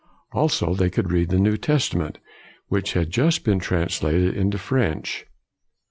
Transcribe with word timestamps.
Also 0.31 0.73
they 0.73 0.89
could 0.89 1.11
read 1.11 1.29
the 1.29 1.37
New 1.37 1.57
Testament, 1.57 2.17
which 2.69 2.93
had 2.93 3.11
just 3.11 3.43
been 3.43 3.59
translated 3.59 4.35
into 4.35 4.57
French. 4.57 5.27